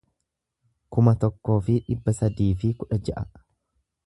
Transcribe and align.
kuma 0.95 1.13
tokkoo 1.25 1.59
fi 1.69 1.77
dhibba 1.91 2.17
sadii 2.23 2.51
fi 2.63 2.73
kudha 2.81 3.01
ja'a 3.11 3.27